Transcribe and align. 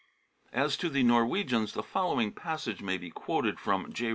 As 0.51 0.77
to 0.77 0.89
the 0.89 1.03
Norwegians, 1.03 1.73
the 1.73 1.83
following 1.83 2.31
passage 2.31 2.81
may 2.81 2.97
be 2.97 3.11
quoted 3.11 3.59
from 3.59 3.93
J. 3.93 4.09